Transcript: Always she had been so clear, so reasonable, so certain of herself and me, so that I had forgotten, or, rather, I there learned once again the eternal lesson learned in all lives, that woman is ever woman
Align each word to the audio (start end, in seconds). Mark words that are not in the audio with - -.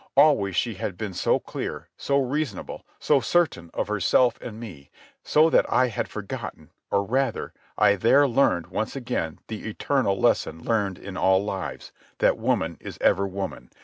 Always 0.17 0.55
she 0.55 0.73
had 0.73 0.97
been 0.97 1.13
so 1.13 1.37
clear, 1.37 1.87
so 1.95 2.17
reasonable, 2.17 2.87
so 2.97 3.19
certain 3.19 3.69
of 3.75 3.87
herself 3.87 4.41
and 4.41 4.59
me, 4.59 4.89
so 5.23 5.47
that 5.51 5.71
I 5.71 5.89
had 5.89 6.07
forgotten, 6.07 6.71
or, 6.89 7.03
rather, 7.03 7.53
I 7.77 7.97
there 7.97 8.27
learned 8.27 8.65
once 8.65 8.95
again 8.95 9.37
the 9.47 9.69
eternal 9.69 10.19
lesson 10.19 10.63
learned 10.63 10.97
in 10.97 11.17
all 11.17 11.43
lives, 11.45 11.91
that 12.17 12.39
woman 12.39 12.77
is 12.79 12.97
ever 12.99 13.27
woman 13.27 13.69